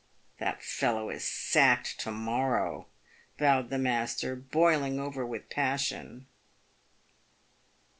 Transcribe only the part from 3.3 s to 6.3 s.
vowed the master, boiling over with passion.